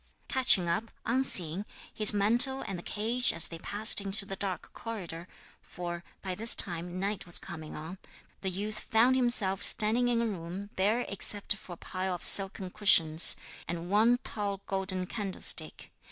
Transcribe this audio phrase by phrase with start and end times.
[0.27, 1.63] Catching up, unseen,
[1.93, 5.27] his mantle and the cage as they passed into the dark corridor
[5.61, 7.99] for by this time night was coming on
[8.41, 12.71] the youth found himself standing in a room bare except for a pile of silken
[12.71, 13.37] cushions,
[13.67, 15.91] and one tall golden candlestick.